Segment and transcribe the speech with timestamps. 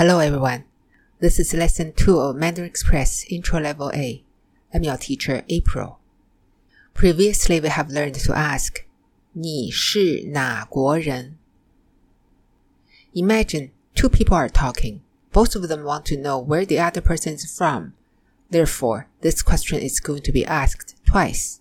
[0.00, 0.64] Hello everyone.
[1.20, 4.22] This is lesson 2 of Mandarin Express Intro Level A.
[4.74, 6.00] I'm your teacher April.
[6.92, 8.84] Previously we have learned to ask
[9.32, 11.38] 你是哪国人?
[13.14, 15.00] Imagine two people are talking.
[15.32, 17.94] Both of them want to know where the other person is from.
[18.50, 21.60] Therefore, this question is going to be asked twice.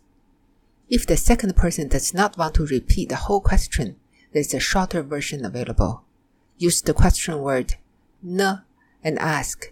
[0.89, 3.95] If the second person does not want to repeat the whole question,
[4.33, 6.03] there's a shorter version available.
[6.57, 7.75] Use the question word
[8.21, 8.63] 呢
[9.03, 9.71] and ask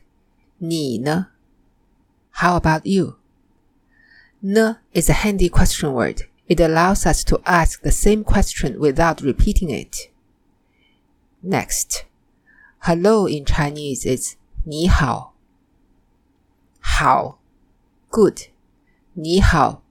[0.57, 1.27] 你呢?
[2.31, 3.17] How about you?
[4.41, 6.27] 呢 is a handy question word.
[6.47, 10.11] It allows us to ask the same question without repeating it.
[11.41, 12.05] Next,
[12.79, 15.33] hello in Chinese is 你好.
[16.85, 17.39] 好
[18.09, 18.49] good
[19.13, 19.81] 你好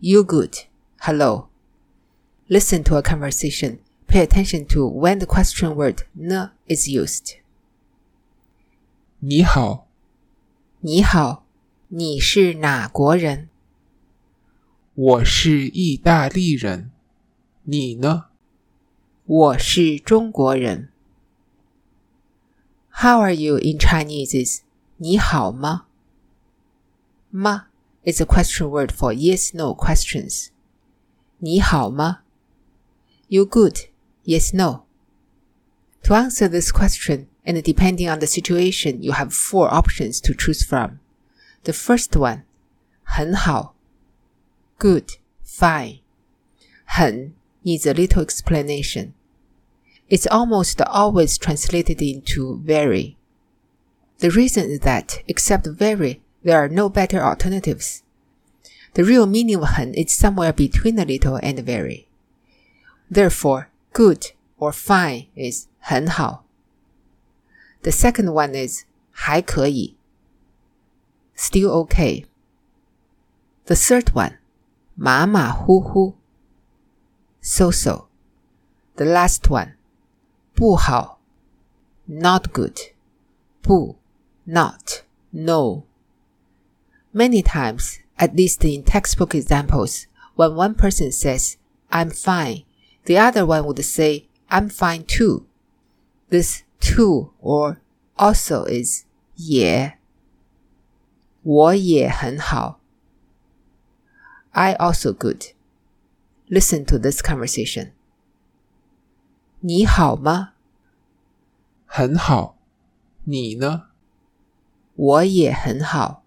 [0.00, 0.66] you good
[1.00, 1.48] hello
[2.48, 3.78] listen to a conversation
[4.12, 7.36] pay attention to when the question word 呢 is used.
[9.20, 9.88] 你好，
[10.80, 11.44] 你好，
[11.88, 13.48] 你是哪国人？
[14.94, 16.90] 我是意大利人。
[17.64, 18.26] 你呢？
[19.26, 20.88] 我是中国人。
[22.90, 24.62] How are you in Chinese is
[24.96, 25.86] 你好吗？
[27.30, 27.66] 吗
[28.04, 30.48] is a question word for yes/no questions.
[31.38, 32.20] 你好吗？
[33.28, 33.76] You good?
[34.24, 34.84] yes, no.
[36.04, 40.62] To answer this question, and depending on the situation, you have four options to choose
[40.62, 41.00] from.
[41.64, 42.44] The first one,
[43.04, 43.74] 很好,
[44.78, 46.00] good, fine.
[46.86, 49.14] 很 needs a little explanation.
[50.08, 53.16] It's almost always translated into very.
[54.18, 58.02] The reason is that, except very, there are no better alternatives.
[58.94, 62.08] The real meaning of 很 is somewhere between a little and very.
[63.10, 66.44] Therefore, good or fine is 很好.
[67.82, 69.96] The second one is 还可以
[71.36, 72.26] still okay.
[73.66, 74.38] The third one
[74.94, 76.14] 马马虎虎
[77.40, 78.08] so so.
[78.96, 79.74] The last one
[80.54, 81.20] 不好
[82.06, 82.92] not good
[83.62, 83.96] 不
[84.44, 85.84] not no.
[87.12, 91.56] Many times, at least in textbook examples, when one person says,
[91.90, 92.64] I'm fine,
[93.04, 95.46] the other one would say, I'm fine too.
[96.30, 97.78] This too or
[98.16, 99.04] also is
[99.36, 99.98] 也。
[101.42, 102.80] 我也很好。
[104.50, 105.52] I also good.
[106.48, 107.92] Listen to this conversation.
[109.60, 110.54] 你好吗？
[111.86, 112.58] 很好。
[113.24, 113.88] 你呢？
[114.94, 116.22] 我也很好。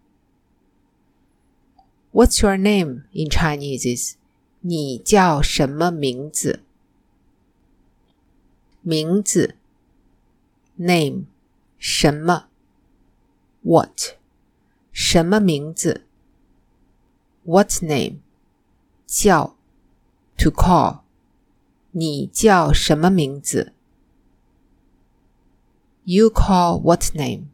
[2.13, 4.15] What's your name in Chinese is
[4.61, 6.61] 你叫什么名字？
[8.85, 9.55] 名字
[10.77, 11.25] name
[11.77, 12.47] 什么
[13.61, 14.17] what
[14.91, 16.05] 什么名字
[17.43, 18.19] what name
[19.05, 19.55] 叫
[20.37, 21.01] to call
[21.91, 23.73] 你叫什么名字
[26.03, 27.47] you call what name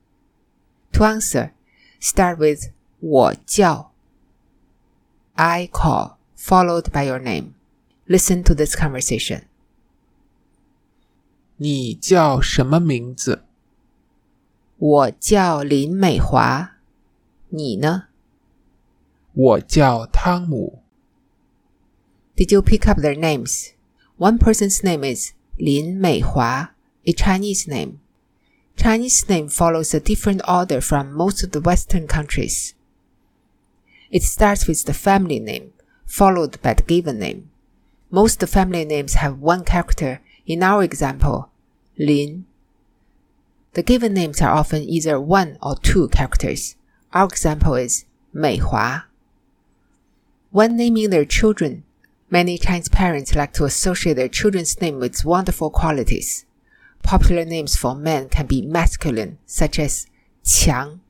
[0.92, 1.52] to answer
[2.00, 3.92] start with 我叫
[5.36, 7.54] I call followed by your name
[8.08, 9.44] listen to this conversation
[11.58, 13.44] 你叫什么名字？
[14.78, 16.78] 我叫林美华。
[17.50, 18.10] 你呢？
[19.34, 20.84] 我叫汤姆。
[22.36, 23.72] Did you pick up their names?
[24.18, 26.70] One person's name is Lin Meihua,
[27.06, 28.00] a Chinese name.
[28.76, 32.76] Chinese name follows a different order from most of the Western countries.
[34.12, 35.74] It starts with the family name,
[36.06, 37.50] followed by the given name.
[38.12, 40.22] Most family names have one character.
[40.47, 41.51] in our example,
[41.99, 42.47] Lin.
[43.75, 46.77] The given names are often either one or two characters.
[47.13, 49.05] Our example is Mei Hua.
[50.51, 51.85] When naming their children,
[52.29, 56.45] many Chinese parents like to associate their children's name with wonderful qualities.
[57.03, 60.07] Popular names for men can be masculine, such as
[60.45, 61.01] Qiang,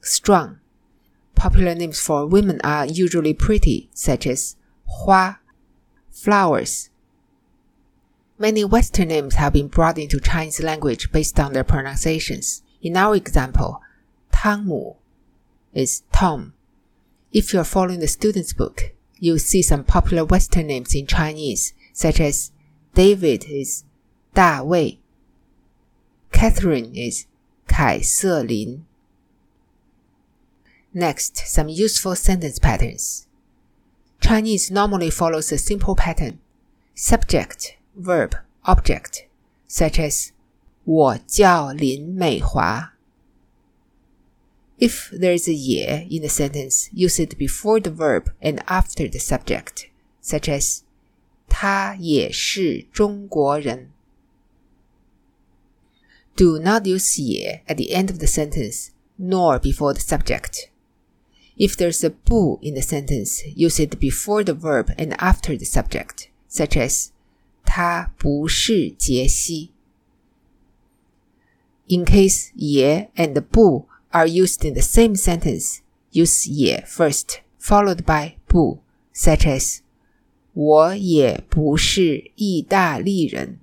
[0.00, 0.60] strong.
[1.34, 5.38] Popular names for women are usually pretty, such as Hua,
[6.10, 6.90] flowers.
[8.38, 12.62] Many Western names have been brought into Chinese language based on their pronunciations.
[12.82, 13.80] In our example,
[14.32, 14.94] Tang Mu
[15.72, 16.52] is Tom.
[17.32, 21.74] If you are following the student's book, you'll see some popular Western names in Chinese,
[21.92, 22.50] such as
[22.94, 23.84] David is
[24.34, 24.98] Da Wei,
[26.32, 27.26] Catherine is
[27.68, 28.84] Kai Se Lin.
[30.92, 33.28] Next, some useful sentence patterns.
[34.20, 36.40] Chinese normally follows a simple pattern.
[36.94, 39.25] Subject verb, object,
[39.67, 40.29] such as
[40.83, 42.93] 我叫林美华。
[44.79, 49.19] If there is a 也 in the sentence, use it before the verb and after the
[49.19, 49.89] subject,
[50.23, 50.81] such as
[51.49, 53.91] 他也是中国人。
[56.35, 60.69] Do not use 也 at the end of the sentence, nor before the subject.
[61.57, 65.65] If there's a 不 in the sentence, use it before the verb and after the
[65.65, 67.11] subject, such as
[67.73, 69.71] 他不是杰西。
[71.87, 75.79] In case 也 and 不 are used in the same sentence,
[76.11, 78.79] use 也 first, followed by 不,
[79.13, 79.79] such as
[80.53, 83.59] 我也不是意大利人。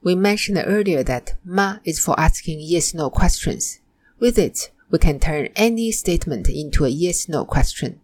[0.00, 3.78] We mentioned earlier that ma is for asking yes-no questions.
[4.18, 8.00] With it, we can turn any statement into a yes-no question.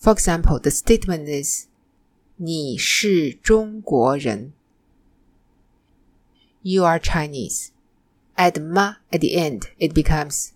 [0.00, 1.66] For example, the statement is
[2.36, 4.52] 你是中国人
[6.62, 7.68] You are Chinese.
[8.36, 10.50] Add ma at the end, it becomes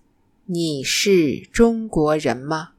[0.47, 2.71] 你是中国人吗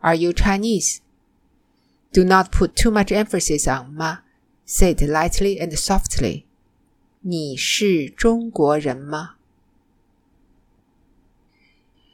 [0.00, 1.00] Are you Chinese?
[2.12, 4.22] Do not put too much emphasis on ma
[4.64, 6.44] Say it lightly and softly.
[7.22, 9.34] 你是中国人吗？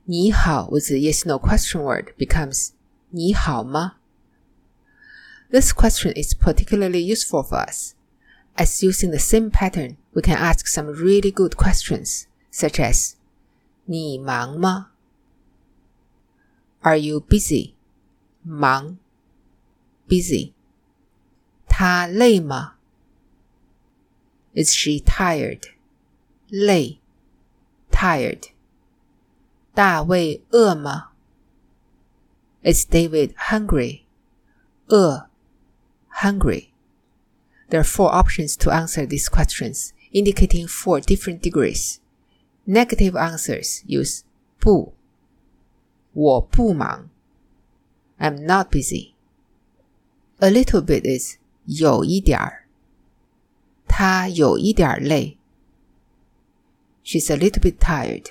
[0.05, 2.71] 你好 with the yes no question word becomes
[3.11, 3.97] 你好吗?
[5.51, 7.95] This question is particularly useful for us,
[8.57, 13.15] as using the same pattern, we can ask some really good questions, such as
[13.87, 14.89] 你忙吗?
[16.83, 17.75] Are you busy?
[18.45, 18.99] 忙
[20.09, 20.53] busy
[21.69, 22.73] 她累吗？
[24.55, 25.63] Is she tired？
[26.49, 26.99] 累，
[27.91, 28.51] tired。
[29.75, 31.11] 大卫饿吗？
[32.63, 34.03] Is David hungry？
[34.89, 35.29] 饿
[36.23, 41.99] ，hungry。There are four options to answer these questions, indicating four different degrees.
[42.65, 44.23] Negative answers use
[44.59, 44.95] 不，
[46.13, 47.11] 我不忙。
[48.19, 49.15] I'm not busy.
[50.39, 52.67] A little bit is 有一点儿，
[53.87, 55.39] 她有一点累。
[57.05, 58.31] She's a little bit tired.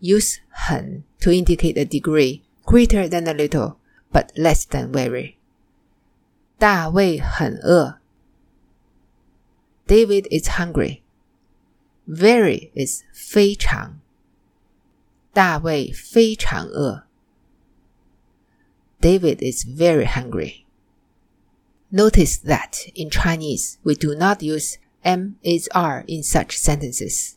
[0.00, 3.76] Use 很 to indicate a degree greater than a little
[4.12, 5.34] but less than very.
[6.60, 8.00] 大卫很饿。
[9.86, 11.02] David is hungry.
[12.06, 14.00] Very is 非常。
[15.32, 17.04] 大卫非常饿。
[19.00, 20.64] David is very hungry.
[21.92, 27.36] Notice that in Chinese we do not use M is R in such sentences.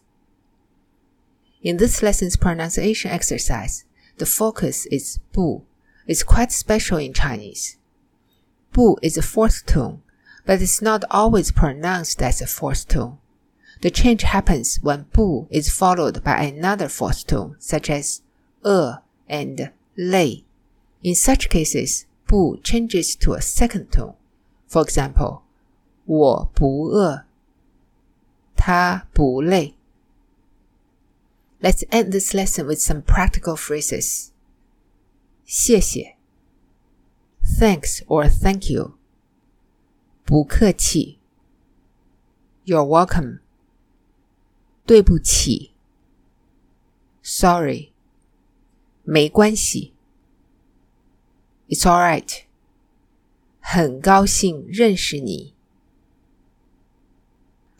[1.61, 3.83] In this lesson's pronunciation exercise,
[4.17, 5.63] the focus is bu.
[6.07, 7.77] It's quite special in Chinese.
[8.73, 10.01] Bu is a fourth tone,
[10.45, 13.17] but it's not always pronounced as a fourth tone.
[13.81, 18.21] The change happens when bu is followed by another fourth tone, such as
[18.65, 18.93] e
[19.27, 20.43] and lei.
[21.01, 24.15] In such cases, bu changes to a second tone.
[24.67, 25.43] For example,
[26.05, 27.25] 我不饿，
[28.55, 29.75] 他不累。
[31.61, 34.29] Let's end this lesson with some practical phrases.
[35.45, 36.12] 谢谢
[37.59, 38.97] Thanks or thank you.
[40.25, 41.19] 不客气
[42.65, 43.39] You're welcome.
[44.85, 45.71] 对不起
[47.23, 47.91] Sorry.
[49.03, 49.93] 没关系
[51.67, 52.43] It's alright.
[53.59, 55.53] 很高兴认识你。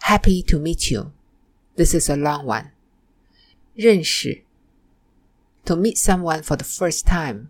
[0.02, 1.12] Happy to meet you.
[1.76, 2.72] This is a long one.
[3.76, 4.44] 认识
[5.66, 7.48] to meet someone for the first time.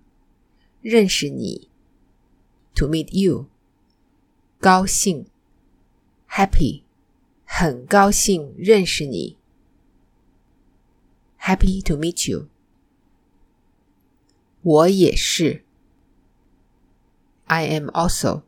[0.81, 1.69] 认识你
[2.75, 3.47] to meet you.
[4.59, 5.25] 高兴
[6.29, 6.83] happy
[7.45, 9.37] 很高兴认识你。
[11.39, 12.47] Happy to meet you.
[14.61, 15.63] 我也是。
[17.45, 18.43] I am also,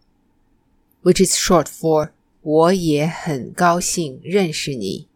[1.02, 5.08] which is short for 我也很高兴认识你。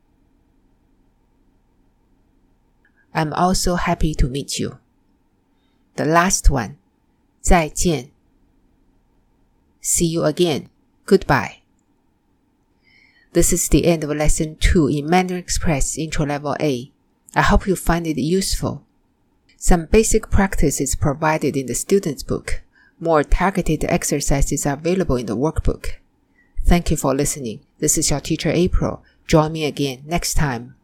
[3.13, 4.77] I'm also happy to meet you.
[5.95, 6.75] The last one,
[7.41, 8.11] 再见.
[9.80, 10.68] See you again.
[11.06, 11.58] Goodbye.
[13.32, 16.90] This is the end of lesson 2 in Mandarin Express Intro Level A.
[17.34, 18.84] I hope you find it useful.
[19.56, 22.62] Some basic practice is provided in the student's book.
[22.98, 25.86] More targeted exercises are available in the workbook.
[26.64, 27.60] Thank you for listening.
[27.78, 29.02] This is your teacher April.
[29.26, 30.74] Join me again next time.